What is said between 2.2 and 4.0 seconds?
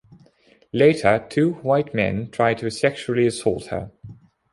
try to sexually assault her.